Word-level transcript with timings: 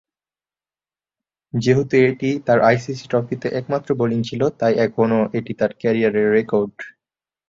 যেহেতু 1.53 1.95
এটি 2.05 2.29
তার 2.47 2.59
আইসিসি 2.61 3.05
ট্রফিতে 3.07 3.47
একমাত্র 3.59 3.89
বোলিং 3.99 4.19
ছিল, 4.29 4.41
তাই 4.59 4.73
এখনও 4.85 5.19
এটি 5.37 5.51
তার 5.59 5.71
ক্যারিয়ারের 5.79 6.27
রেকর্ড। 6.31 6.75